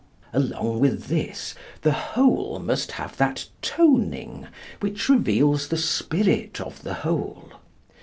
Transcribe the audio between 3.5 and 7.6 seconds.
toning which reveals the spirit of the whole.